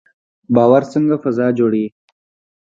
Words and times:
باور 0.55 0.83
څنګه 0.93 1.15
فضا 1.23 1.47
جوړوي؟ 1.57 1.87